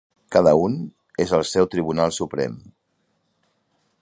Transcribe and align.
Cada 0.35 0.53
un 0.61 0.77
és 1.25 1.35
el 1.39 1.45
seu 1.51 1.69
tribunal 1.75 2.17
suprem. 2.19 2.57